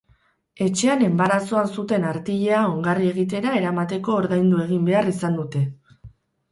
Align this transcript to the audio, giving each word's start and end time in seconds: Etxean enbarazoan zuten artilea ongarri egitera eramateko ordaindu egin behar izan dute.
Etxean 0.67 1.03
enbarazoan 1.07 1.69
zuten 1.75 2.09
artilea 2.13 2.63
ongarri 2.71 3.13
egitera 3.13 3.55
eramateko 3.61 4.19
ordaindu 4.25 4.67
egin 4.67 4.91
behar 4.93 5.15
izan 5.17 5.43
dute. 5.45 5.65